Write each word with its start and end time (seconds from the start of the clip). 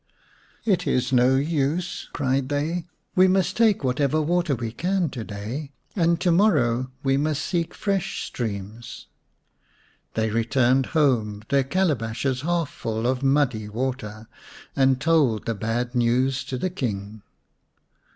"It 0.65 0.87
is 0.87 1.13
no 1.13 1.35
use," 1.35 2.09
cried 2.11 2.49
they." 2.49 2.87
We 3.15 3.27
must 3.27 3.55
take 3.55 3.83
what 3.83 3.99
water 3.99 4.55
we 4.55 4.71
can 4.71 5.09
to 5.11 5.23
day, 5.23 5.73
and 5.95 6.19
to 6.21 6.31
morrow 6.31 6.89
we 7.03 7.17
must 7.17 7.45
seek 7.45 7.75
fresh 7.75 8.23
streams." 8.25 9.05
They 10.15 10.31
returned 10.31 10.87
home, 10.97 11.43
their 11.49 11.63
calabashes 11.63 12.41
half 12.41 12.71
full 12.71 13.05
of 13.05 13.21
muddy 13.21 13.69
water, 13.69 14.27
and 14.75 14.99
told 14.99 15.45
the 15.45 15.53
bad 15.53 15.93
news 15.93 16.43
to 16.45 16.57
the 16.57 16.71
King. 16.71 17.21